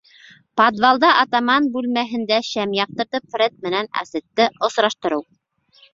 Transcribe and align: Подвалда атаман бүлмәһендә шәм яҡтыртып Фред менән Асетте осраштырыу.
Подвалда 0.61 1.09
атаман 1.23 1.67
бүлмәһендә 1.75 2.39
шәм 2.49 2.75
яҡтыртып 2.79 3.29
Фред 3.35 3.57
менән 3.67 3.93
Асетте 4.03 4.49
осраштырыу. 4.69 5.27